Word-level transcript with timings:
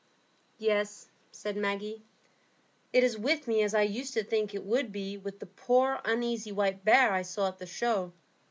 "Yes," 0.57 1.07
said 1.31 1.55
Maggie. 1.55 2.01
"It 2.91 3.03
is 3.03 3.19
with 3.19 3.47
me 3.47 3.61
as 3.61 3.75
I 3.75 3.83
used 3.83 4.15
to 4.15 4.23
think 4.23 4.55
it 4.55 4.65
would 4.65 4.91
be 4.91 5.15
with 5.15 5.37
the 5.39 5.45
poor 5.45 6.01
uneasy 6.03 6.51
white 6.51 6.83
bear 6.83 7.11
I 7.13 7.21
saw 7.21 7.49
at 7.49 7.59
the 7.59 7.67
show. 7.67 8.11